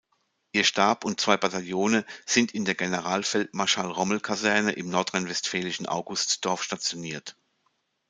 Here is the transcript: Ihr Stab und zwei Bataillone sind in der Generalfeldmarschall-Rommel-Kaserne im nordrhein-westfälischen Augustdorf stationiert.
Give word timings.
Ihr 0.51 0.63
Stab 0.63 1.05
und 1.05 1.21
zwei 1.21 1.37
Bataillone 1.37 2.05
sind 2.25 2.55
in 2.55 2.65
der 2.65 2.73
Generalfeldmarschall-Rommel-Kaserne 2.73 4.71
im 4.71 4.89
nordrhein-westfälischen 4.89 5.85
Augustdorf 5.85 6.63
stationiert. 6.63 7.35